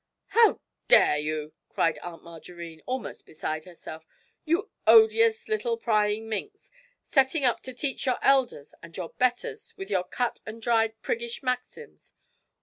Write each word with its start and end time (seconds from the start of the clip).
'How 0.29 0.59
dare 0.87 1.19
you!' 1.19 1.53
cried 1.69 1.99
Aunt 1.99 2.23
Margarine, 2.23 2.81
almost 2.87 3.23
beside 3.23 3.65
herself, 3.65 4.03
'you 4.45 4.71
odious 4.87 5.47
little 5.47 5.77
prying 5.77 6.27
minx, 6.27 6.71
setting 7.03 7.45
up 7.45 7.59
to 7.61 7.73
teach 7.75 8.07
your 8.07 8.17
elders 8.23 8.73
and 8.81 8.97
your 8.97 9.09
betters 9.19 9.75
with 9.77 9.91
your 9.91 10.03
cut 10.05 10.41
and 10.43 10.59
dried 10.59 10.99
priggish 11.03 11.43
maxims! 11.43 12.15